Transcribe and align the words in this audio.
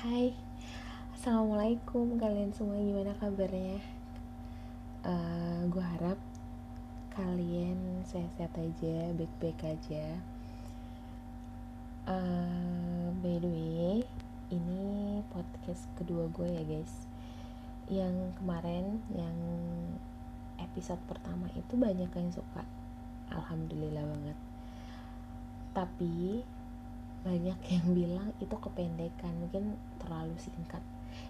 Hai, 0.00 0.32
Assalamualaikum 1.12 2.16
kalian 2.16 2.56
semua 2.56 2.80
gimana 2.80 3.12
kabarnya? 3.20 3.84
Uh, 5.04 5.68
gue 5.68 5.84
harap 5.84 6.16
kalian 7.12 8.00
sehat-sehat 8.08 8.48
aja, 8.56 9.12
baik-baik 9.12 9.60
aja. 9.60 10.16
Uh, 12.08 13.12
by 13.20 13.44
the 13.44 13.50
way, 13.52 14.00
ini 14.48 15.20
podcast 15.36 15.84
kedua 16.00 16.32
gue 16.32 16.48
ya 16.48 16.64
guys. 16.64 17.04
Yang 17.92 18.40
kemarin, 18.40 19.04
yang 19.12 19.36
episode 20.56 21.04
pertama 21.12 21.44
itu 21.52 21.76
banyak 21.76 22.08
yang 22.08 22.30
suka, 22.32 22.64
alhamdulillah 23.28 24.08
banget. 24.08 24.38
Tapi 25.76 26.40
banyak 27.20 27.58
yang 27.68 27.86
bilang 27.92 28.28
itu 28.40 28.56
kependekan 28.56 29.32
mungkin 29.36 29.76
terlalu 30.00 30.34
singkat. 30.40 30.80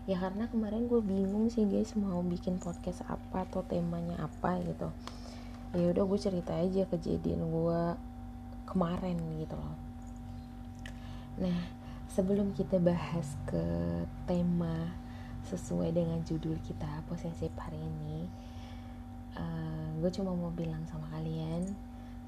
Ya 0.06 0.16
karena 0.20 0.47
kemarin 0.47 0.87
gue 0.87 1.02
bingung 1.02 1.51
sih 1.51 1.66
guys 1.66 1.98
mau 1.98 2.23
bikin 2.23 2.62
podcast 2.62 3.02
apa 3.10 3.47
atau 3.48 3.66
temanya 3.66 4.23
apa 4.23 4.62
gitu. 4.62 4.88
Ya 5.74 5.87
udah 5.91 6.05
gue 6.06 6.19
cerita 6.19 6.55
aja 6.55 6.87
kejadian 6.87 7.50
gue 7.50 7.83
kemarin 8.70 9.19
gitu 9.42 9.59
loh. 9.59 9.77
Nah 11.42 11.59
sebelum 12.11 12.55
kita 12.55 12.83
bahas 12.83 13.38
ke 13.47 13.62
tema 14.27 14.91
sesuai 15.47 15.95
dengan 15.95 16.22
judul 16.27 16.59
kita 16.66 17.06
posesif 17.06 17.50
hari 17.55 17.78
ini 17.78 18.27
uh, 19.38 19.88
gue 19.98 20.11
cuma 20.11 20.34
mau 20.34 20.50
bilang 20.50 20.83
sama 20.91 21.06
kalian 21.14 21.70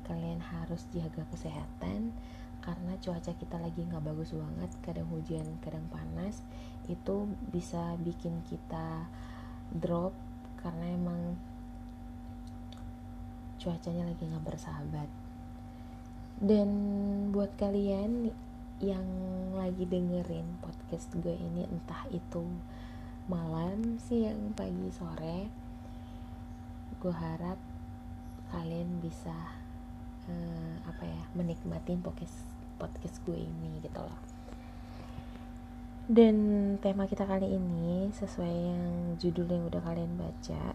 kalian 0.06 0.38
harus 0.38 0.86
jaga 0.94 1.27
kesehatan 1.34 2.14
karena 2.62 2.94
cuaca 3.02 3.34
kita 3.34 3.58
lagi 3.58 3.82
nggak 3.82 4.06
bagus 4.06 4.30
banget 4.32 4.70
kadang 4.86 5.10
hujan 5.10 5.58
kadang 5.60 5.82
panas 5.90 6.46
itu 6.86 7.26
bisa 7.50 7.98
bikin 7.98 8.42
kita 8.46 9.10
drop 9.74 10.14
karena 10.62 10.94
emang 10.94 11.34
cuacanya 13.62 14.10
lagi 14.10 14.22
nggak 14.27 14.46
bersahabat. 14.46 15.10
Dan 16.42 16.70
buat 17.30 17.54
kalian 17.54 18.34
yang 18.82 19.06
lagi 19.54 19.86
dengerin 19.86 20.58
podcast 20.58 21.06
gue 21.14 21.38
ini 21.38 21.62
entah 21.70 22.02
itu 22.10 22.42
malam 23.30 24.02
siang 24.02 24.50
pagi 24.58 24.91
sore 24.91 25.47
gue 26.98 27.14
harap 27.14 27.54
kalian 28.50 28.98
bisa 28.98 29.34
uh, 30.26 30.74
apa 30.82 31.06
ya 31.06 31.22
menikmati 31.38 31.94
podcast 32.02 32.52
podcast 32.83 33.22
gue 33.22 33.38
ini 33.38 33.78
gitu 33.78 34.02
loh. 34.02 34.19
Dan 36.11 36.34
tema 36.83 37.06
kita 37.06 37.22
kali 37.22 37.47
ini 37.47 38.11
sesuai 38.11 38.50
yang 38.50 39.14
judul 39.22 39.47
yang 39.47 39.70
udah 39.70 39.78
kalian 39.86 40.19
baca 40.19 40.75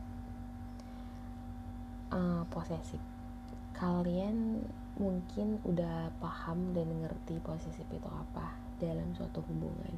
uh, 2.16 2.48
posesif. 2.48 3.04
Kalian 3.76 4.64
mungkin 4.96 5.60
udah 5.68 6.16
paham 6.24 6.72
dan 6.72 6.88
ngerti 7.04 7.44
posesif 7.44 7.84
itu 7.92 8.08
apa 8.08 8.56
dalam 8.80 9.12
suatu 9.12 9.44
hubungan. 9.44 9.92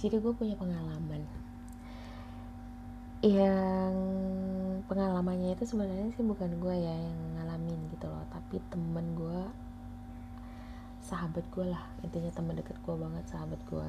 Jadi 0.00 0.16
gue 0.16 0.32
punya 0.32 0.56
pengalaman. 0.56 1.28
Yang 3.20 3.96
pengalamannya 4.84 5.56
itu 5.56 5.64
sebenarnya 5.64 6.12
sih 6.12 6.24
bukan 6.24 6.60
gue 6.60 6.74
ya 6.76 6.92
yang 6.92 7.20
ngalamin 7.40 7.80
gitu 7.88 8.04
loh 8.08 8.24
tapi 8.28 8.60
temen 8.68 9.16
gue 9.16 9.40
sahabat 11.04 11.44
gue 11.52 11.68
lah. 11.68 11.84
Intinya 12.00 12.32
teman 12.32 12.56
dekat 12.56 12.80
gue 12.80 12.96
banget 12.96 13.24
sahabat 13.28 13.60
gue 13.68 13.88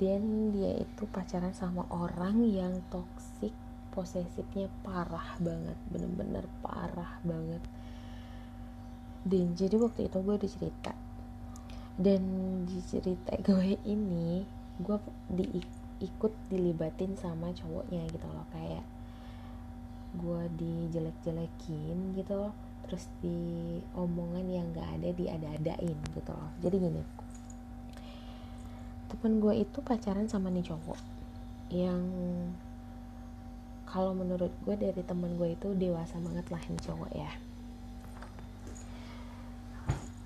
dan 0.00 0.54
dia 0.56 0.80
itu 0.80 1.04
pacaran 1.12 1.52
sama 1.52 1.84
orang 1.92 2.40
yang 2.48 2.80
toksik 2.88 3.52
posesifnya 3.92 4.72
parah 4.80 5.36
banget 5.36 5.76
bener-bener 5.92 6.46
parah 6.64 7.20
banget. 7.20 7.60
Dan 9.26 9.52
jadi 9.52 9.76
waktu 9.76 10.08
itu 10.08 10.18
gue 10.24 10.36
dicerita 10.40 10.96
dan 12.00 12.22
di 12.64 12.80
cerita 12.80 13.36
gue 13.44 13.76
ini 13.84 14.40
gue 14.80 14.96
diikut 15.28 16.32
dilibatin 16.48 17.12
sama 17.20 17.52
cowoknya 17.52 18.08
gitu 18.08 18.24
loh. 18.30 18.48
Kayak 18.54 18.86
gue 20.16 20.42
dijelek-jelekin 20.56 22.16
gitu 22.16 22.34
loh 22.34 22.69
terus 22.86 23.06
di 23.20 23.78
omongan 23.94 24.46
yang 24.48 24.66
gak 24.72 24.88
ada 24.98 25.08
diada-adain 25.14 25.98
gitu 26.16 26.30
loh. 26.32 26.50
Jadi 26.62 26.76
gini 26.78 27.02
temen 29.10 29.42
gue 29.42 29.66
itu 29.66 29.82
pacaran 29.82 30.30
sama 30.30 30.54
nih 30.54 30.70
cowok 30.70 31.00
yang 31.74 31.98
kalau 33.90 34.14
menurut 34.14 34.54
gue 34.62 34.78
dari 34.78 35.02
temen 35.02 35.34
gue 35.34 35.58
itu 35.58 35.74
dewasa 35.74 36.22
banget 36.22 36.46
lah 36.46 36.62
nih 36.62 36.82
cowok 36.86 37.10
ya. 37.10 37.32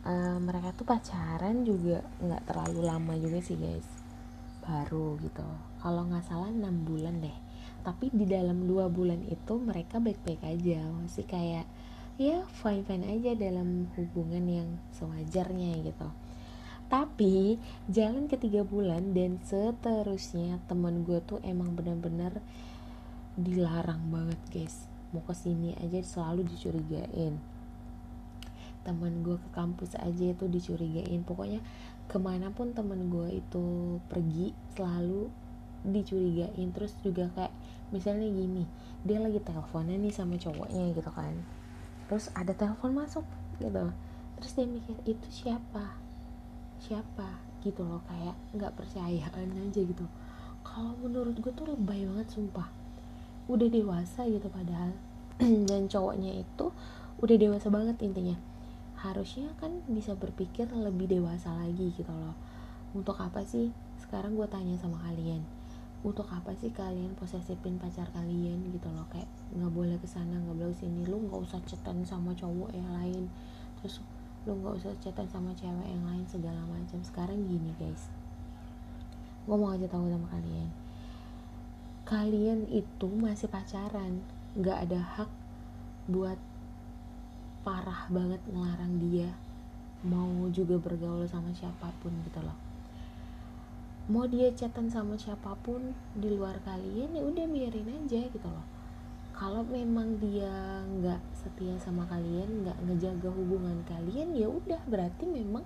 Uh, 0.04 0.36
mereka 0.36 0.76
tuh 0.76 0.84
pacaran 0.84 1.64
juga 1.64 2.04
nggak 2.20 2.44
terlalu 2.44 2.80
lama 2.84 3.16
juga 3.16 3.40
sih 3.40 3.56
guys. 3.56 3.88
Baru 4.60 5.16
gitu. 5.24 5.48
Kalau 5.80 6.04
nggak 6.04 6.28
salah 6.28 6.52
enam 6.52 6.84
bulan 6.84 7.24
deh. 7.24 7.32
Tapi 7.80 8.12
di 8.12 8.28
dalam 8.28 8.68
dua 8.68 8.92
bulan 8.92 9.24
itu 9.32 9.56
mereka 9.56 9.96
baik-baik 9.96 10.44
aja. 10.44 10.84
Masih 11.00 11.24
kayak 11.24 11.64
ya 12.14 12.46
fine 12.62 12.86
fine 12.86 13.10
aja 13.10 13.34
dalam 13.34 13.90
hubungan 13.98 14.44
yang 14.46 14.68
sewajarnya 14.94 15.82
gitu. 15.82 16.08
Tapi 16.86 17.58
jalan 17.90 18.30
ke 18.30 18.38
tiga 18.38 18.62
bulan 18.62 19.16
dan 19.16 19.42
seterusnya 19.42 20.62
teman 20.70 21.02
gue 21.02 21.18
tuh 21.26 21.42
emang 21.42 21.74
bener-bener 21.74 22.38
dilarang 23.34 24.14
banget 24.14 24.38
guys. 24.54 24.86
Mau 25.10 25.26
ke 25.26 25.34
sini 25.34 25.74
aja 25.82 25.98
selalu 26.06 26.46
dicurigain. 26.46 27.34
Teman 28.86 29.26
gue 29.26 29.34
ke 29.34 29.48
kampus 29.50 29.98
aja 29.98 30.24
itu 30.30 30.46
dicurigain. 30.46 31.26
Pokoknya 31.26 31.58
ke 32.06 32.20
mana 32.22 32.54
pun 32.54 32.70
teman 32.76 33.10
gue 33.10 33.42
itu 33.42 33.98
pergi 34.06 34.54
selalu 34.78 35.26
dicurigain. 35.82 36.70
Terus 36.70 36.94
juga 37.02 37.26
kayak 37.34 37.50
misalnya 37.90 38.30
gini 38.30 38.64
dia 39.02 39.18
lagi 39.18 39.42
teleponan 39.42 39.98
nih 39.98 40.14
sama 40.14 40.38
cowoknya 40.40 40.94
gitu 40.94 41.10
kan 41.12 41.63
terus 42.06 42.28
ada 42.36 42.52
telepon 42.52 42.92
masuk 42.92 43.24
gitu 43.58 43.90
terus 44.44 44.52
dia 44.60 44.68
mikir 44.68 44.96
itu 45.08 45.28
siapa? 45.32 45.96
Siapa? 46.76 47.40
Gitu 47.64 47.80
loh 47.80 48.04
kayak 48.04 48.36
nggak 48.52 48.76
percayaan 48.76 49.48
aja 49.56 49.80
gitu. 49.80 50.04
Kalau 50.60 50.92
menurut 51.00 51.32
gue 51.40 51.48
tuh 51.54 51.64
lebay 51.64 52.04
banget 52.04 52.28
sumpah. 52.28 52.68
Udah 53.48 53.64
dewasa 53.72 54.28
gitu 54.28 54.52
padahal. 54.52 54.92
Dan 55.70 55.88
cowoknya 55.88 56.44
itu 56.44 56.66
udah 57.24 57.36
dewasa 57.40 57.72
banget 57.72 57.96
intinya. 58.04 58.36
Harusnya 59.00 59.48
kan 59.56 59.80
bisa 59.88 60.12
berpikir 60.12 60.68
lebih 60.76 61.08
dewasa 61.08 61.56
lagi 61.56 61.96
gitu 61.96 62.12
loh. 62.12 62.36
Untuk 62.92 63.16
apa 63.16 63.48
sih? 63.48 63.72
Sekarang 63.96 64.36
gue 64.36 64.44
tanya 64.44 64.76
sama 64.76 65.00
kalian 65.08 65.63
untuk 66.04 66.28
apa 66.28 66.52
sih 66.60 66.68
kalian 66.68 67.16
posesifin 67.16 67.80
pacar 67.80 68.06
kalian? 68.12 68.60
Gitu 68.68 68.88
loh 68.92 69.08
kayak 69.08 69.26
nggak 69.56 69.72
boleh 69.72 69.96
ke 69.96 70.04
sana 70.04 70.36
nggak 70.36 70.54
boleh 70.54 70.70
ke 70.76 70.84
sini 70.84 71.08
lu 71.08 71.24
nggak 71.24 71.40
usah 71.40 71.60
cetan 71.64 72.04
sama 72.04 72.36
cowok 72.36 72.70
yang 72.76 72.88
lain. 73.00 73.32
Terus 73.80 74.04
lu 74.44 74.60
nggak 74.60 74.74
usah 74.84 74.92
cetan 75.00 75.26
sama 75.32 75.56
cewek 75.56 75.88
yang 75.88 76.04
lain 76.04 76.28
segala 76.28 76.60
macam. 76.68 77.00
Sekarang 77.00 77.40
gini 77.48 77.72
guys. 77.80 78.12
Gue 79.48 79.56
mau 79.56 79.72
aja 79.72 79.88
tahu 79.88 80.06
sama 80.12 80.28
kalian. 80.28 80.68
Kalian 82.04 82.68
itu 82.68 83.08
masih 83.08 83.48
pacaran. 83.48 84.20
Nggak 84.54 84.78
ada 84.86 85.00
hak 85.00 85.30
buat 86.04 86.36
parah 87.64 88.04
banget 88.12 88.44
ngelarang 88.44 89.00
dia 89.00 89.32
mau 90.04 90.52
juga 90.52 90.76
bergaul 90.76 91.24
sama 91.24 91.48
siapa 91.56 91.88
pun 92.04 92.12
gitu 92.28 92.44
loh 92.44 92.63
mau 94.04 94.28
dia 94.28 94.52
chatan 94.52 94.92
sama 94.92 95.16
siapa 95.16 95.56
pun 95.64 95.96
di 96.12 96.28
luar 96.28 96.60
kalian 96.68 97.16
ya 97.16 97.22
udah 97.24 97.46
biarin 97.48 97.88
aja 98.04 98.20
gitu 98.28 98.48
loh. 98.48 98.66
Kalau 99.32 99.64
memang 99.64 100.20
dia 100.20 100.84
nggak 100.84 101.24
setia 101.32 101.74
sama 101.80 102.04
kalian 102.12 102.68
nggak 102.68 102.78
ngejaga 102.84 103.32
hubungan 103.32 103.80
kalian 103.88 104.36
ya 104.36 104.46
udah 104.52 104.78
berarti 104.84 105.24
memang 105.24 105.64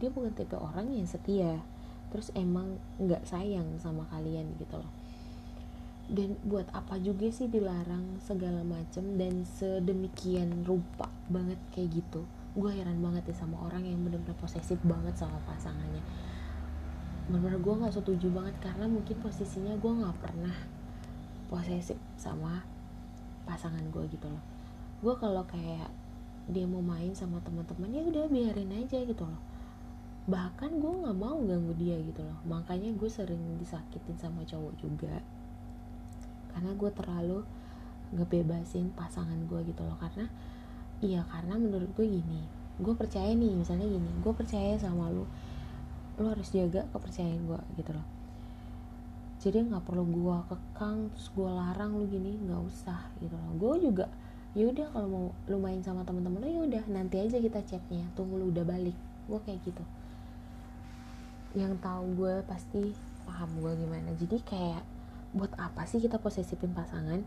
dia 0.00 0.08
bukan 0.08 0.32
tipe 0.32 0.56
orang 0.56 0.96
yang 0.96 1.04
setia. 1.04 1.60
Terus 2.08 2.32
emang 2.32 2.80
nggak 2.96 3.28
sayang 3.28 3.76
sama 3.76 4.08
kalian 4.08 4.56
gitu 4.56 4.80
loh. 4.80 4.92
Dan 6.08 6.40
buat 6.40 6.68
apa 6.72 6.96
juga 7.00 7.28
sih 7.28 7.52
dilarang 7.52 8.16
segala 8.24 8.64
macem 8.64 9.20
dan 9.20 9.44
sedemikian 9.44 10.64
rupa 10.64 11.12
banget 11.28 11.60
kayak 11.76 12.00
gitu? 12.00 12.24
Gue 12.56 12.72
heran 12.72 13.04
banget 13.04 13.28
ya 13.28 13.44
sama 13.44 13.60
orang 13.60 13.84
yang 13.84 14.00
benar-benar 14.00 14.36
posesif 14.40 14.80
banget 14.84 15.20
sama 15.20 15.36
pasangannya 15.44 16.00
bener-bener 17.24 17.56
gue 17.56 17.74
nggak 17.80 17.94
setuju 17.96 18.28
banget 18.28 18.52
karena 18.60 18.84
mungkin 18.84 19.16
posisinya 19.24 19.72
gue 19.80 19.92
nggak 19.96 20.16
pernah 20.20 20.56
posesif 21.48 21.96
sama 22.20 22.60
pasangan 23.48 23.84
gue 23.88 24.04
gitu 24.12 24.28
loh. 24.28 24.44
Gue 25.00 25.14
kalau 25.16 25.44
kayak 25.48 25.88
dia 26.52 26.68
mau 26.68 26.84
main 26.84 27.16
sama 27.16 27.40
teman-teman 27.40 27.88
ya 27.88 28.04
udah 28.04 28.28
biarin 28.28 28.72
aja 28.76 29.00
gitu 29.00 29.24
loh. 29.24 29.40
Bahkan 30.28 30.80
gue 30.80 30.92
nggak 31.04 31.16
mau 31.16 31.40
ganggu 31.40 31.72
dia 31.80 31.96
gitu 32.00 32.20
loh. 32.20 32.36
Makanya 32.44 32.92
gue 32.92 33.08
sering 33.08 33.40
disakitin 33.56 34.16
sama 34.20 34.44
cowok 34.44 34.72
juga. 34.76 35.20
Karena 36.52 36.76
gue 36.76 36.90
terlalu 36.92 37.40
ngebebasin 38.12 38.92
pasangan 38.92 39.40
gue 39.48 39.60
gitu 39.64 39.80
loh. 39.80 39.96
Karena 39.96 40.28
iya 41.00 41.24
karena 41.28 41.56
menurut 41.56 41.88
gue 41.96 42.04
gini. 42.04 42.44
Gue 42.80 42.92
percaya 42.92 43.32
nih 43.32 43.56
misalnya 43.56 43.88
gini. 43.88 44.12
Gue 44.20 44.32
percaya 44.36 44.76
sama 44.76 45.08
lu 45.08 45.24
lu 46.14 46.30
harus 46.30 46.48
jaga 46.54 46.86
kepercayaan 46.94 47.42
gue 47.42 47.60
gitu 47.78 47.90
loh. 47.90 48.06
Jadi 49.42 49.60
nggak 49.66 49.84
perlu 49.84 50.08
gue 50.08 50.36
kekang 50.48 51.12
terus 51.12 51.28
gue 51.34 51.50
larang 51.50 51.98
lu 51.98 52.06
gini 52.06 52.38
nggak 52.38 52.62
usah 52.64 53.12
gitu 53.18 53.34
loh. 53.34 53.52
Gue 53.58 53.90
juga 53.90 54.06
yaudah 54.54 54.86
kalau 54.94 55.08
mau 55.10 55.26
lu 55.50 55.58
main 55.58 55.82
sama 55.82 56.06
temen-temen 56.06 56.38
lu 56.38 56.50
yaudah 56.62 56.86
nanti 56.86 57.18
aja 57.18 57.42
kita 57.42 57.60
chatnya 57.66 58.06
tunggu 58.14 58.38
lu 58.38 58.54
udah 58.54 58.62
balik. 58.62 58.94
Gue 59.26 59.42
kayak 59.42 59.60
gitu. 59.66 59.84
Yang 61.58 61.82
tahu 61.82 62.04
gue 62.14 62.34
pasti 62.46 62.94
paham 63.26 63.50
gue 63.58 63.72
gimana. 63.74 64.14
Jadi 64.14 64.38
kayak 64.46 64.82
buat 65.34 65.50
apa 65.58 65.82
sih 65.90 65.98
kita 65.98 66.22
posesifin 66.22 66.70
pasangan? 66.70 67.20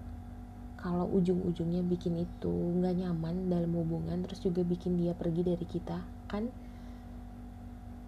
Kalau 0.78 1.10
ujung-ujungnya 1.12 1.84
bikin 1.84 2.22
itu 2.24 2.54
nggak 2.80 3.04
nyaman 3.04 3.52
dalam 3.52 3.74
hubungan 3.76 4.24
terus 4.24 4.40
juga 4.40 4.64
bikin 4.64 4.96
dia 4.96 5.12
pergi 5.12 5.42
dari 5.44 5.66
kita 5.66 6.06
kan 6.30 6.48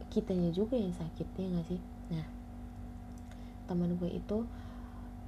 kitanya 0.10 0.50
juga 0.50 0.76
yang 0.76 0.94
sakitnya 0.94 1.46
nggak 1.58 1.68
sih? 1.70 1.82
Nah 2.12 2.26
teman 3.70 3.94
gue 4.02 4.10
itu 4.10 4.50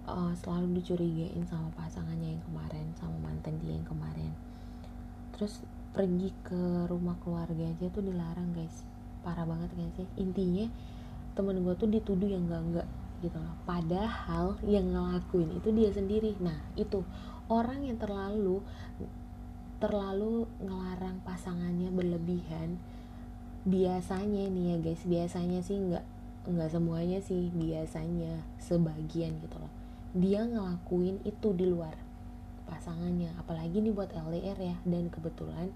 uh, 0.09 0.33
selalu 0.41 0.81
dicurigain 0.81 1.45
sama 1.45 1.69
pasangannya 1.77 2.33
yang 2.33 2.43
kemarin 2.49 2.89
sama 2.97 3.17
mantan 3.21 3.61
dia 3.61 3.77
yang 3.77 3.85
kemarin. 3.85 4.33
Terus 5.37 5.61
pergi 5.91 6.33
ke 6.41 6.89
rumah 6.89 7.19
keluarga 7.21 7.67
aja 7.67 7.85
tuh 7.93 8.01
dilarang 8.01 8.57
guys. 8.57 8.81
Parah 9.21 9.45
banget 9.45 9.69
kan 9.77 9.89
sih? 9.93 10.07
Intinya 10.17 10.65
temen 11.37 11.61
gue 11.61 11.73
tuh 11.77 11.87
dituduh 11.87 12.27
yang 12.27 12.49
enggak 12.49 12.63
enggak 12.65 12.87
gitu 13.21 13.37
loh. 13.37 13.55
Padahal 13.69 14.57
yang 14.65 14.89
ngelakuin 14.89 15.61
itu 15.61 15.69
dia 15.69 15.89
sendiri. 15.93 16.33
Nah 16.41 16.57
itu. 16.73 17.05
Orang 17.51 17.83
yang 17.83 17.99
terlalu 17.99 18.63
terlalu 19.81 20.45
ngelarang 20.61 21.19
pasangannya 21.25 21.89
berlebihan 21.91 22.77
biasanya 23.67 24.49
nih 24.49 24.65
ya 24.73 24.77
guys. 24.81 25.03
Biasanya 25.05 25.59
sih 25.61 25.77
nggak 25.77 26.05
nggak 26.49 26.69
semuanya 26.73 27.19
sih 27.21 27.53
biasanya 27.53 28.41
sebagian 28.57 29.37
gitu 29.41 29.57
loh. 29.61 29.71
Dia 30.17 30.43
ngelakuin 30.43 31.21
itu 31.23 31.53
di 31.53 31.65
luar 31.69 31.93
pasangannya. 32.65 33.33
Apalagi 33.37 33.81
nih 33.81 33.93
buat 33.93 34.09
LDR 34.11 34.57
ya. 34.57 34.75
Dan 34.85 35.09
kebetulan 35.13 35.69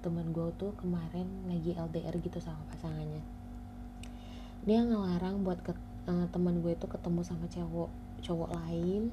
temen 0.00 0.32
gue 0.32 0.48
tuh 0.56 0.72
kemarin 0.80 1.28
lagi 1.48 1.76
LDR 1.76 2.16
gitu 2.20 2.40
sama 2.40 2.60
pasangannya. 2.72 3.22
Dia 4.64 4.84
ngelarang 4.84 5.40
buat 5.40 5.60
ke, 5.64 5.72
uh, 6.08 6.28
temen 6.28 6.60
gue 6.60 6.72
itu 6.76 6.86
ketemu 6.88 7.20
sama 7.24 7.48
cowok 7.48 7.90
cowok 8.20 8.52
lain 8.52 9.08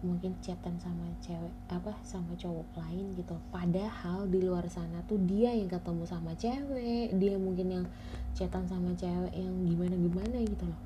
mungkin 0.00 0.32
chatan 0.40 0.80
sama 0.80 1.04
cewek 1.20 1.52
apa 1.68 1.92
sama 2.00 2.32
cowok 2.40 2.72
lain 2.80 3.12
gitu. 3.20 3.36
Padahal 3.52 4.24
di 4.32 4.40
luar 4.40 4.64
sana 4.72 5.04
tuh 5.04 5.20
dia 5.28 5.52
yang 5.52 5.68
ketemu 5.68 6.04
sama 6.08 6.32
cewek 6.40 7.12
dia 7.20 7.36
mungkin 7.36 7.68
yang 7.68 7.84
chatan 8.32 8.64
sama 8.64 8.96
cewek 8.96 9.32
yang 9.36 9.52
gimana 9.68 9.94
gimana 9.96 10.36
gitu 10.40 10.64
loh. 10.64 10.80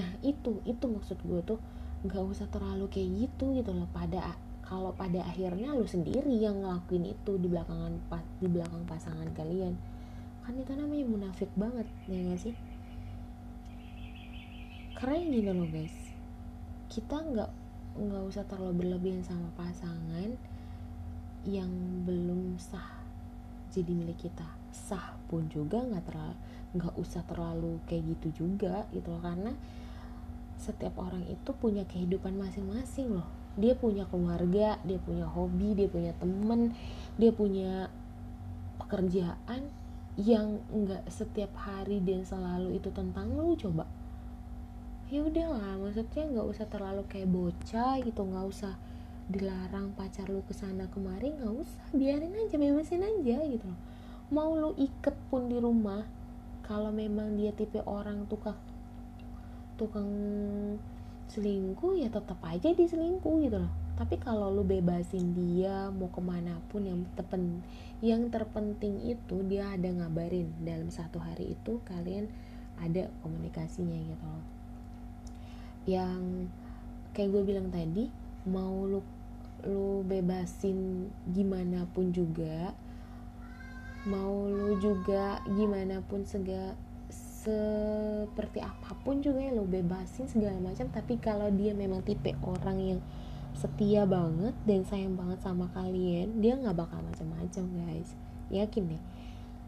Nah 0.00 0.08
itu 0.24 0.64
itu 0.64 0.84
maksud 0.88 1.20
gue 1.20 1.40
tuh 1.44 1.60
nggak 2.08 2.24
usah 2.24 2.48
terlalu 2.48 2.88
kayak 2.88 3.28
gitu 3.28 3.52
gitu 3.52 3.70
loh. 3.76 3.88
Pada 3.92 4.32
kalau 4.64 4.92
pada 4.96 5.24
akhirnya 5.24 5.72
lu 5.72 5.88
sendiri 5.88 6.32
yang 6.36 6.60
ngelakuin 6.60 7.12
itu 7.12 7.32
di 7.40 7.48
belakangan 7.48 8.00
di 8.40 8.48
belakang 8.48 8.84
pasangan 8.88 9.28
kalian. 9.36 9.76
Kan 10.44 10.56
itu 10.56 10.72
namanya 10.72 11.04
munafik 11.04 11.52
banget 11.56 11.84
ya 12.08 12.24
gak 12.24 12.40
sih? 12.40 12.54
Karena 14.96 15.20
gini 15.20 15.52
loh 15.52 15.68
guys. 15.68 15.96
Kita 16.88 17.20
nggak 17.20 17.50
nggak 17.98 18.24
usah 18.30 18.44
terlalu 18.46 18.86
berlebihan 18.86 19.26
sama 19.26 19.50
pasangan 19.58 20.30
yang 21.42 21.70
belum 22.06 22.54
sah 22.62 23.02
jadi 23.74 23.90
milik 23.90 24.30
kita. 24.30 24.46
Sah 24.70 25.18
pun 25.26 25.50
juga 25.50 25.82
nggak 25.82 26.04
terlalu 26.06 26.36
nggak 26.68 26.94
usah 27.00 27.24
terlalu 27.24 27.80
kayak 27.88 28.12
gitu 28.16 28.44
juga 28.44 28.84
gitu 28.92 29.08
loh 29.08 29.24
karena 29.24 29.56
setiap 30.60 31.00
orang 31.00 31.24
itu 31.26 31.50
punya 31.56 31.82
kehidupan 31.88 32.38
masing-masing 32.38 33.18
loh. 33.18 33.26
Dia 33.58 33.74
punya 33.74 34.06
keluarga 34.06 34.78
dia 34.86 34.98
punya 35.02 35.26
hobi 35.26 35.74
dia 35.74 35.90
punya 35.90 36.14
temen 36.16 36.78
dia 37.18 37.34
punya 37.34 37.90
pekerjaan 38.78 39.66
yang 40.18 40.62
enggak 40.74 41.06
setiap 41.10 41.54
hari 41.58 42.02
dan 42.02 42.26
selalu 42.26 42.78
itu 42.78 42.90
tentang 42.90 43.30
lu 43.38 43.54
coba 43.54 43.86
ya 45.08 45.24
udahlah 45.24 45.80
maksudnya 45.80 46.28
nggak 46.28 46.48
usah 46.52 46.66
terlalu 46.68 47.00
kayak 47.08 47.32
bocah 47.32 47.96
gitu 48.04 48.20
nggak 48.28 48.44
usah 48.44 48.76
dilarang 49.28 49.96
pacar 49.96 50.28
lu 50.28 50.44
ke 50.44 50.52
sana 50.52 50.84
kemari 50.92 51.32
nggak 51.32 51.52
usah 51.52 51.84
biarin 51.96 52.36
aja 52.36 52.56
bebasin 52.60 53.04
aja 53.04 53.40
gitu 53.44 53.64
loh. 53.64 53.80
Mau 54.28 54.52
lu 54.52 54.76
iket 54.76 55.16
pun 55.32 55.48
di 55.48 55.56
rumah 55.56 56.04
kalau 56.60 56.92
memang 56.92 57.40
dia 57.40 57.56
tipe 57.56 57.80
orang 57.88 58.28
tukang 58.28 58.56
tukang 59.80 60.08
selingkuh 61.32 61.96
ya 61.96 62.12
tetap 62.12 62.36
aja 62.44 62.68
diselingkuh 62.72 63.48
gitu 63.48 63.64
loh. 63.64 63.72
Tapi 63.96 64.20
kalau 64.20 64.52
lu 64.52 64.60
bebasin 64.64 65.32
dia 65.32 65.88
mau 65.88 66.12
ke 66.12 66.20
mana 66.20 66.60
pun 66.68 66.84
yang 66.84 67.08
terpen 67.16 67.64
yang 68.04 68.28
terpenting 68.28 69.00
itu 69.08 69.40
dia 69.48 69.72
ada 69.72 69.88
ngabarin. 69.88 70.52
Dalam 70.60 70.92
satu 70.92 71.16
hari 71.16 71.56
itu 71.56 71.80
kalian 71.88 72.28
ada 72.76 73.08
komunikasinya 73.24 73.96
gitu 73.96 74.28
loh 74.28 74.57
yang 75.88 76.52
kayak 77.16 77.32
gue 77.32 77.42
bilang 77.48 77.72
tadi 77.72 78.12
mau 78.44 78.84
lu 78.84 79.00
lu 79.64 80.04
bebasin 80.04 81.08
gimana 81.32 81.88
pun 81.90 82.12
juga 82.14 82.76
mau 84.06 84.46
lu 84.46 84.78
juga 84.78 85.42
gimana 85.48 86.04
pun 86.04 86.22
sega 86.22 86.78
seperti 87.48 88.60
apa 88.60 88.92
pun 89.02 89.24
juga 89.24 89.40
ya 89.40 89.54
lo 89.54 89.64
bebasin 89.64 90.28
segala 90.28 90.58
macam. 90.60 90.90
Tapi 90.90 91.16
kalau 91.22 91.48
dia 91.48 91.72
memang 91.72 92.04
tipe 92.04 92.34
orang 92.44 92.78
yang 92.78 93.00
setia 93.56 94.06
banget 94.06 94.54
dan 94.68 94.86
sayang 94.86 95.18
banget 95.18 95.42
sama 95.42 95.66
kalian 95.74 96.38
dia 96.38 96.54
nggak 96.54 96.76
bakal 96.76 97.00
macam-macam 97.02 97.64
guys. 97.74 98.10
Yakin 98.52 98.96
deh? 98.96 99.02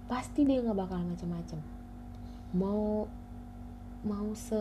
Pasti 0.07 0.45
dia 0.45 0.61
nggak 0.61 0.79
bakal 0.79 1.01
macam-macam. 1.03 1.59
Mau 2.55 3.07
mau 4.01 4.33
se 4.33 4.57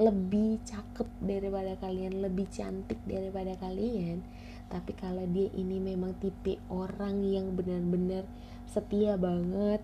lebih 0.00 0.56
cakep 0.64 1.08
daripada 1.20 1.76
kalian 1.76 2.24
lebih 2.24 2.48
cantik 2.48 2.96
daripada 3.04 3.52
kalian 3.60 4.24
tapi 4.70 4.94
kalau 4.94 5.26
dia 5.28 5.50
ini 5.52 5.82
memang 5.82 6.14
tipe 6.22 6.56
orang 6.70 7.26
yang 7.26 7.58
benar-benar 7.58 8.22
setia 8.70 9.18
banget 9.18 9.82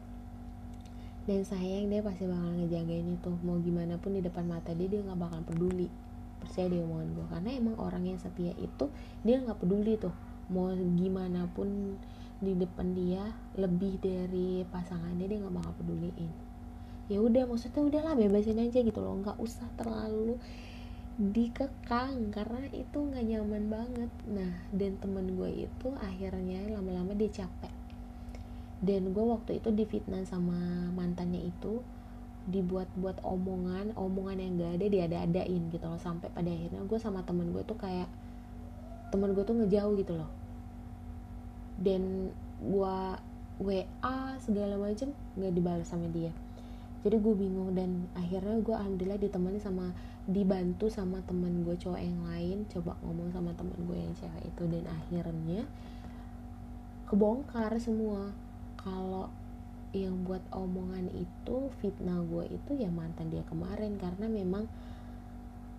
dan 1.27 1.43
sayang 1.43 1.91
dia 1.91 2.07
pasti 2.07 2.23
bakal 2.31 2.55
ngejagain 2.55 3.19
itu. 3.19 3.33
Mau 3.43 3.59
gimana 3.59 3.99
pun 3.99 4.15
di 4.15 4.23
depan 4.23 4.47
mata 4.47 4.71
dia 4.79 4.87
dia 4.87 5.03
nggak 5.03 5.19
bakal 5.19 5.43
peduli. 5.43 5.91
Percaya 6.39 6.71
di 6.71 6.79
omongan 6.79 7.09
gue 7.19 7.27
karena 7.27 7.51
emang 7.51 7.77
orang 7.83 8.07
yang 8.07 8.19
setia 8.23 8.55
itu 8.63 8.87
dia 9.27 9.43
nggak 9.43 9.59
peduli 9.59 9.99
tuh. 9.99 10.15
Mau 10.55 10.71
gimana 10.71 11.51
pun 11.51 11.99
di 12.39 12.55
depan 12.55 12.95
dia 12.95 13.27
lebih 13.59 13.99
dari 13.99 14.63
pasangannya 14.71 15.27
dia 15.27 15.43
nggak 15.43 15.57
bakal 15.57 15.73
peduliin 15.83 16.31
ya 17.07 17.23
udah 17.23 17.47
maksudnya 17.47 17.83
udahlah 17.87 18.19
bebasin 18.19 18.59
aja 18.59 18.83
gitu 18.83 18.99
loh. 18.99 19.23
Nggak 19.23 19.39
usah 19.39 19.67
terlalu 19.79 20.39
dikekang 21.17 22.29
karena 22.29 22.69
itu 22.75 22.99
nggak 22.99 23.25
nyaman 23.25 23.65
banget. 23.71 24.11
Nah 24.27 24.53
dan 24.75 24.99
temen 24.99 25.39
gue 25.39 25.71
itu 25.71 25.89
akhirnya 26.03 26.67
lama-lama 26.75 27.15
dia 27.15 27.31
capek. 27.31 27.73
Dan 28.83 29.15
gue 29.15 29.25
waktu 29.25 29.63
itu 29.63 29.73
difitnah 29.73 30.27
sama 30.29 30.91
mantannya 30.93 31.47
itu 31.47 31.81
dibuat-buat 32.47 33.27
omongan 33.27 33.99
omongan 33.99 34.39
yang 34.39 34.53
gak 34.63 34.73
ada 34.79 34.87
diada-adain 34.87 35.63
gitu 35.73 35.87
loh. 35.87 35.99
Sampai 35.99 36.29
pada 36.31 36.51
akhirnya 36.51 36.83
gue 36.85 36.99
sama 36.99 37.23
temen 37.23 37.55
gue 37.55 37.63
tuh 37.63 37.79
kayak 37.79 38.11
temen 39.15 39.33
gue 39.33 39.45
tuh 39.47 39.57
ngejauh 39.57 39.95
gitu 39.97 40.19
loh. 40.19 40.31
Dan 41.79 42.35
gue 42.61 42.99
WA 43.57 44.19
segala 44.37 44.77
macem 44.77 45.17
nggak 45.41 45.53
dibalas 45.57 45.89
sama 45.89 46.13
dia 46.13 46.29
jadi 47.05 47.17
gue 47.21 47.35
bingung 47.37 47.77
dan 47.77 48.09
akhirnya 48.17 48.61
gue 48.61 48.75
alhamdulillah 48.75 49.21
ditemani 49.21 49.61
sama 49.61 49.93
dibantu 50.27 50.91
sama 50.91 51.23
temen 51.29 51.63
gue 51.63 51.77
cowok 51.79 52.01
yang 52.03 52.19
lain 52.27 52.67
coba 52.73 52.99
ngomong 53.05 53.31
sama 53.31 53.55
temen 53.55 53.79
gue 53.87 53.99
yang 54.01 54.13
cewek 54.19 54.43
itu 54.43 54.63
dan 54.67 54.85
akhirnya 54.91 55.63
kebongkar 57.07 57.71
semua. 57.79 58.35
Kalau 58.83 59.31
yang 59.95 60.27
buat 60.27 60.43
omongan 60.53 61.09
itu 61.15 61.57
fitnah 61.81 62.21
gue 62.27 62.45
itu 62.53 62.71
ya 62.77 62.91
mantan 62.93 63.33
dia 63.33 63.41
kemarin 63.49 63.97
karena 63.97 64.29
memang 64.29 64.69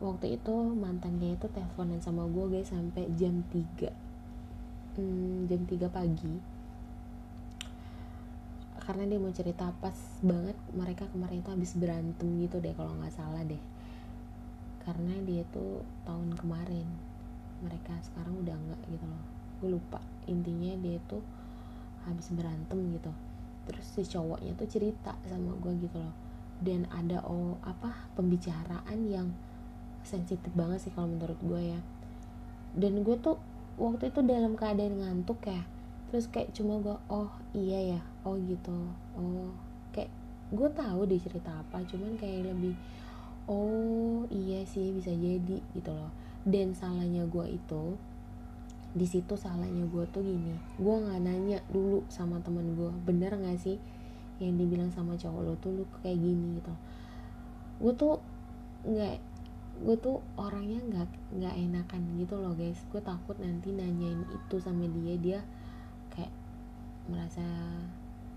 waktu 0.02 0.42
itu 0.42 0.56
mantan 0.74 1.22
dia 1.22 1.38
itu 1.38 1.46
teleponan 1.52 2.02
sama 2.02 2.26
gue 2.26 2.46
guys 2.50 2.74
sampai 2.74 3.06
jam 3.14 3.46
3 3.54 3.94
hmm, 4.98 5.46
jam 5.46 5.62
3 5.70 5.86
pagi 5.94 6.34
karena 8.88 9.04
dia 9.04 9.20
mau 9.20 9.36
cerita 9.36 9.68
pas 9.84 10.00
banget 10.24 10.56
mereka 10.72 11.12
kemarin 11.12 11.44
itu 11.44 11.52
habis 11.52 11.76
berantem 11.76 12.28
gitu 12.40 12.64
deh 12.64 12.72
kalau 12.72 12.96
nggak 12.96 13.12
salah 13.12 13.44
deh. 13.44 13.60
Karena 14.88 15.12
dia 15.28 15.44
tuh 15.52 15.84
tahun 16.08 16.40
kemarin 16.40 16.88
mereka 17.60 17.92
sekarang 18.08 18.48
udah 18.48 18.56
nggak 18.56 18.82
gitu 18.88 19.04
loh. 19.04 19.24
Gue 19.60 19.70
lupa 19.76 20.00
intinya 20.32 20.72
dia 20.80 21.04
tuh 21.12 21.20
habis 22.08 22.32
berantem 22.32 22.80
gitu. 22.96 23.12
Terus 23.68 23.86
si 23.92 24.08
cowoknya 24.08 24.56
tuh 24.56 24.72
cerita 24.72 25.20
sama 25.28 25.52
gue 25.60 25.74
gitu 25.84 26.00
loh. 26.00 26.16
Dan 26.64 26.88
ada 26.88 27.20
oh 27.28 27.60
apa 27.68 28.08
pembicaraan 28.16 29.04
yang 29.04 29.36
sensitif 30.08 30.48
banget 30.56 30.88
sih 30.88 30.96
kalau 30.96 31.12
menurut 31.12 31.36
gue 31.44 31.76
ya. 31.76 31.80
Dan 32.72 33.04
gue 33.04 33.20
tuh 33.20 33.36
waktu 33.76 34.16
itu 34.16 34.24
dalam 34.24 34.56
keadaan 34.56 35.04
ngantuk 35.04 35.44
ya 35.44 35.68
terus 36.08 36.26
kayak 36.32 36.56
cuma 36.56 36.80
gue 36.80 36.98
oh 37.12 37.32
iya 37.52 37.98
ya 37.98 38.02
oh 38.24 38.36
gitu 38.40 38.78
oh. 39.18 39.52
Kayak 39.92 40.12
gue 40.54 40.70
tahu 40.72 41.00
dia 41.10 41.20
cerita 41.20 41.52
apa 41.52 41.84
cuman 41.84 42.16
kayak 42.16 42.48
lebih 42.54 42.76
oh 43.48 44.24
iya 44.32 44.64
sih 44.68 44.96
bisa 44.96 45.12
jadi 45.12 45.60
gitu 45.76 45.92
loh. 45.92 46.12
Dan 46.48 46.72
salahnya 46.72 47.28
gue 47.28 47.60
itu 47.60 48.00
di 48.96 49.04
situ 49.04 49.36
salahnya 49.36 49.84
gue 49.92 50.04
tuh 50.10 50.24
gini 50.26 50.58
gue 50.80 50.96
nggak 50.96 51.22
nanya 51.22 51.60
dulu 51.70 52.02
sama 52.10 52.42
temen 52.42 52.74
gue 52.74 52.90
bener 53.06 53.36
nggak 53.36 53.60
sih 53.62 53.78
yang 54.42 54.58
dibilang 54.58 54.90
sama 54.94 55.18
cowok 55.18 55.42
lo 55.44 55.54
tuh 55.60 55.82
lu 55.82 55.84
kayak 56.02 56.18
gini? 56.22 56.62
Gitu. 56.62 56.74
Gue 57.82 57.94
tuh 57.98 58.22
nggak 58.86 59.18
gue 59.78 59.98
tuh 60.02 60.18
orangnya 60.38 60.82
nggak 60.82 61.10
nggak 61.38 61.56
enakan 61.58 62.02
gitu 62.22 62.36
loh 62.38 62.54
guys. 62.54 62.78
Gue 62.94 63.02
takut 63.02 63.38
nanti 63.42 63.74
nanyain 63.74 64.22
itu 64.30 64.56
sama 64.62 64.86
dia 64.90 65.16
dia 65.18 65.40
merasa 67.08 67.44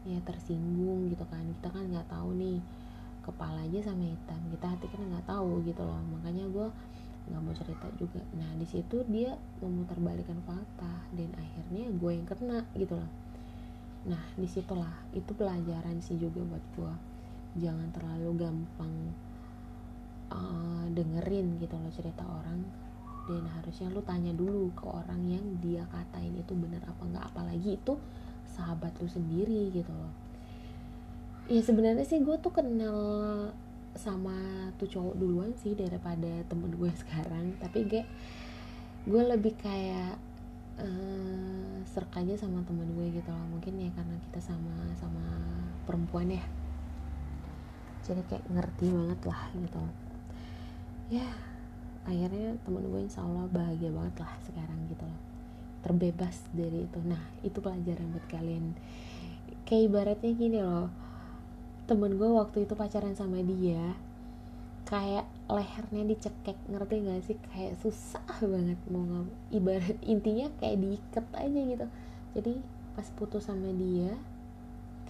ya 0.08 0.18
tersinggung 0.24 1.10
gitu 1.12 1.22
kan. 1.28 1.44
Kita 1.60 1.68
kan 1.70 1.86
nggak 1.90 2.08
tahu 2.08 2.34
nih 2.38 2.58
kepalanya 3.20 3.80
sama 3.84 4.08
hitam 4.08 4.40
kita 4.48 4.66
hati 4.72 4.86
kan 4.88 5.02
nggak 5.04 5.26
tahu 5.28 5.60
gitu 5.66 5.82
loh. 5.84 6.00
Makanya 6.18 6.48
gue 6.48 6.68
nggak 7.30 7.42
mau 7.44 7.54
cerita 7.54 7.86
juga. 8.00 8.22
Nah 8.34 8.50
di 8.56 8.66
situ 8.66 9.06
dia 9.06 9.36
memutarbalikkan 9.60 10.40
fakta 10.42 11.04
dan 11.14 11.30
akhirnya 11.36 11.92
gue 11.92 12.10
yang 12.10 12.26
kena 12.26 12.64
gitu 12.74 12.96
loh. 12.96 13.10
Nah 14.08 14.22
di 14.34 14.48
situlah 14.48 14.90
itu 15.12 15.30
pelajaran 15.36 16.00
sih 16.00 16.16
juga 16.16 16.40
buat 16.42 16.64
gue 16.74 16.94
jangan 17.50 17.90
terlalu 17.90 18.46
gampang 18.46 18.94
uh, 20.30 20.86
dengerin 20.90 21.58
gitu 21.58 21.74
loh 21.76 21.92
cerita 21.92 22.24
orang. 22.24 22.62
Dan 23.30 23.46
harusnya 23.46 23.92
lu 23.94 24.02
tanya 24.02 24.34
dulu 24.34 24.74
ke 24.74 24.90
orang 24.90 25.22
yang 25.28 25.44
dia 25.62 25.86
katain 25.86 26.34
itu 26.34 26.56
benar 26.56 26.82
apa 26.88 27.02
nggak. 27.04 27.24
Apalagi 27.30 27.78
itu 27.78 27.94
sahabat 28.60 28.92
lu 29.00 29.08
sendiri 29.08 29.72
gitu 29.72 29.88
loh. 29.88 30.12
Ya 31.48 31.64
sebenarnya 31.64 32.04
sih 32.04 32.20
gue 32.20 32.36
tuh 32.44 32.52
kenal 32.52 33.00
sama 33.96 34.70
tuh 34.76 34.86
cowok 34.86 35.16
duluan 35.16 35.50
sih 35.56 35.72
daripada 35.72 36.44
temen 36.44 36.76
gue 36.76 36.92
sekarang. 37.02 37.56
Tapi 37.56 37.88
gue 37.88 38.04
gue 39.08 39.22
lebih 39.24 39.56
kayak 39.56 40.20
uh, 40.76 41.80
serk 41.88 42.12
aja 42.20 42.36
sama 42.36 42.60
temen 42.68 42.92
gue 42.92 43.06
gitu 43.16 43.30
loh. 43.32 43.46
Mungkin 43.56 43.80
ya 43.80 43.88
karena 43.96 44.20
kita 44.28 44.44
sama 44.44 44.92
sama 45.00 45.24
perempuan 45.88 46.28
ya. 46.28 46.44
Jadi 48.04 48.20
kayak 48.28 48.44
ngerti 48.52 48.92
banget 48.92 49.20
lah 49.24 49.42
gitu. 49.56 49.82
Ya 51.10 51.26
akhirnya 52.04 52.56
temen 52.64 52.84
gue 52.84 53.00
insya 53.00 53.24
Allah 53.24 53.48
bahagia 53.48 53.92
banget 53.92 54.24
lah 54.24 54.32
sekarang 54.44 54.78
gitu 54.88 55.04
loh 55.04 55.29
terbebas 55.80 56.36
dari 56.52 56.86
itu. 56.86 56.98
Nah 57.04 57.20
itu 57.44 57.58
pelajaran 57.58 58.12
buat 58.12 58.26
kalian. 58.28 58.76
Kayak 59.64 59.82
ibaratnya 59.90 60.32
gini 60.34 60.58
loh 60.60 60.88
temen 61.90 62.14
gue 62.14 62.30
waktu 62.30 62.70
itu 62.70 62.78
pacaran 62.78 63.18
sama 63.18 63.42
dia 63.42 63.98
kayak 64.86 65.26
lehernya 65.50 66.06
dicekek 66.06 66.58
ngerti 66.70 66.94
gak 67.02 67.22
sih? 67.26 67.36
Kayak 67.50 67.78
susah 67.82 68.26
banget 68.42 68.78
mau 68.90 69.02
nggak 69.02 69.26
ibarat 69.54 69.98
intinya 70.06 70.46
kayak 70.62 70.78
diikat 70.78 71.26
aja 71.34 71.60
gitu. 71.66 71.86
Jadi 72.38 72.52
pas 72.94 73.06
putus 73.18 73.46
sama 73.46 73.70
dia 73.74 74.14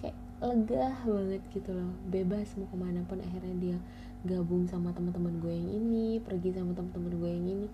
kayak 0.01 0.17
lega 0.41 0.89
banget 1.05 1.41
gitu 1.53 1.69
loh. 1.73 1.93
Bebas 2.09 2.53
mau 2.57 2.69
ke 2.69 2.77
mana 2.77 3.01
pun 3.05 3.21
akhirnya 3.21 3.55
dia 3.61 3.77
gabung 4.21 4.69
sama 4.69 4.93
teman-teman 4.93 5.41
gue 5.41 5.49
yang 5.49 5.69
ini 5.81 6.21
pergi 6.21 6.53
sama 6.53 6.77
teman-teman 6.77 7.13
gue 7.17 7.31
yang 7.33 7.47
ini 7.57 7.67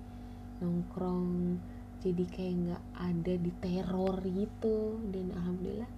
jadi 2.04 2.24
kayak 2.30 2.54
nggak 2.64 2.84
ada 2.98 3.34
di 3.38 3.52
teror 3.62 4.18
gitu. 4.24 5.02
Dan 5.10 5.34
alhamdulillah 5.34 5.90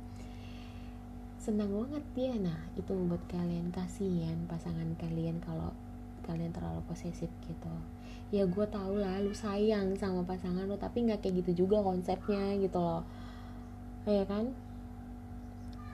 senang 1.40 1.72
banget 1.72 2.06
ya. 2.16 2.34
Nah 2.40 2.60
itu 2.76 2.92
buat 2.92 3.24
kalian 3.32 3.72
kasihan 3.72 4.38
pasangan 4.48 4.96
kalian 5.00 5.40
kalau 5.44 5.72
kalian 6.28 6.52
terlalu 6.52 6.84
posesif 6.86 7.32
gitu. 7.48 7.74
Ya 8.30 8.46
gue 8.46 8.66
tau 8.70 8.94
lah 8.94 9.18
lu 9.24 9.34
sayang 9.34 9.98
sama 9.98 10.22
pasangan 10.22 10.70
lu 10.70 10.78
tapi 10.78 11.08
nggak 11.10 11.26
kayak 11.26 11.42
gitu 11.46 11.66
juga 11.66 11.82
konsepnya 11.82 12.56
gitu 12.62 12.78
loh. 12.78 13.04
Ya 14.06 14.26
kan? 14.26 14.54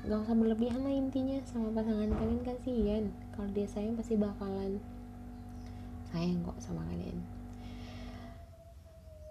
Gak 0.05 0.21
usah 0.21 0.37
berlebihan 0.37 0.85
lah 0.85 0.93
intinya 0.93 1.41
sama 1.49 1.73
pasangan 1.73 2.13
kalian 2.13 2.41
kasihan. 2.45 3.03
Kalau 3.33 3.49
dia 3.51 3.65
sayang 3.65 3.97
pasti 3.97 4.13
bakalan 4.15 4.77
sayang 6.15 6.39
kok 6.47 6.55
sama 6.63 6.79
kalian 6.87 7.34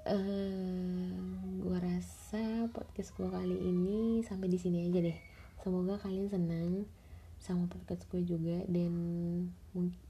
uh, 0.04 0.12
eh, 0.12 1.16
gue 1.64 1.78
rasa 1.80 2.68
podcast 2.68 3.16
gue 3.16 3.28
kali 3.28 3.56
ini 3.56 4.20
sampai 4.20 4.52
di 4.52 4.60
sini 4.60 4.84
aja 4.84 5.00
deh. 5.00 5.18
Semoga 5.64 5.96
kalian 5.96 6.28
senang 6.28 6.84
sama 7.40 7.68
podcast 7.68 8.04
gue 8.12 8.24
juga 8.24 8.64
dan 8.68 8.92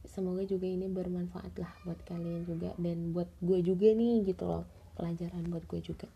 semoga 0.07 0.43
juga 0.47 0.67
ini 0.71 0.87
bermanfaat 0.87 1.55
lah 1.59 1.73
buat 1.83 1.99
kalian 2.07 2.47
juga 2.47 2.75
dan 2.79 3.11
buat 3.11 3.27
gue 3.43 3.59
juga 3.63 3.91
nih 3.91 4.23
gitu 4.23 4.47
loh 4.47 4.67
pelajaran 4.99 5.47
buat 5.51 5.67
gue 5.67 5.81
juga. 5.83 6.07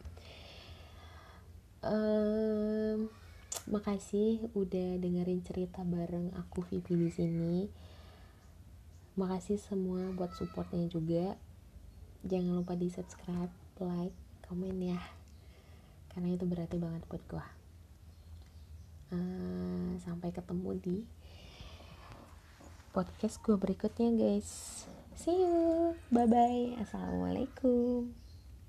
Um, 1.83 3.07
makasih 3.71 4.51
udah 4.59 4.99
dengerin 4.99 5.43
cerita 5.47 5.87
bareng 5.87 6.35
aku 6.35 6.67
Vivi 6.67 6.95
di 7.07 7.11
sini. 7.11 7.57
Makasih 9.19 9.59
semua 9.59 10.11
buat 10.15 10.35
supportnya 10.35 10.87
juga. 10.87 11.35
Jangan 12.27 12.63
lupa 12.63 12.75
di 12.75 12.91
subscribe 12.91 13.58
like 13.85 14.17
komen 14.47 14.79
ya. 14.81 15.01
Karena 16.11 16.35
itu 16.35 16.45
berarti 16.49 16.77
banget 16.81 17.03
buat 17.07 17.23
gue 17.31 17.47
uh, 19.13 19.91
sampai 20.03 20.31
ketemu 20.33 20.71
di 20.81 20.97
podcast 22.93 23.39
gue 23.45 23.57
berikutnya 23.57 24.11
guys. 24.17 24.85
See 25.19 25.35
you. 25.35 25.95
Bye 26.11 26.29
bye 26.31 26.79
assalamualaikum 26.83 28.28